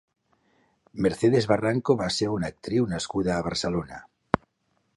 [1.05, 4.01] Mercedes Barranco va ser una actriu nascuda a Barcelona.